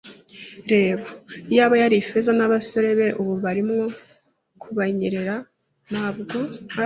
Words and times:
reba. 0.71 1.05
Iyaba 1.51 1.75
yari 1.81 1.95
Ifeza 2.01 2.31
nabasore 2.37 2.89
be 2.99 3.07
ubu 3.21 3.33
barimo 3.43 3.77
kubanyerera, 4.61 5.35
ntabwo 5.91 6.37
a 6.75 6.79